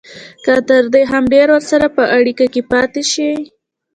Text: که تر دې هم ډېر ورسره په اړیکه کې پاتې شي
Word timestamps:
که 0.43 0.53
تر 0.69 0.83
دې 0.93 1.01
هم 1.11 1.23
ډېر 1.33 1.47
ورسره 1.55 1.87
په 1.97 2.03
اړیکه 2.17 2.45
کې 2.53 2.61
پاتې 2.71 3.01
شي 3.11 3.29